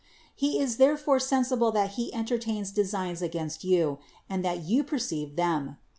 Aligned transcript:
lie 0.41 0.49
is 0.57 0.77
therefore 0.77 1.19
sensible 1.19 1.71
that 1.71 1.91
he 1.91 2.11
enter 2.11 2.39
tains 2.39 2.73
designs 2.73 3.21
against 3.21 3.63
you, 3.63 3.99
and 4.27 4.43
that 4.43 4.63
you 4.63 4.83
perceive 4.83 5.35
them. 5.35 5.77